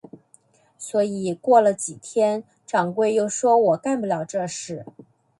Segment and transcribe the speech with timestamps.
[0.79, 4.83] 所以过了几天，掌柜又说我干不了这事。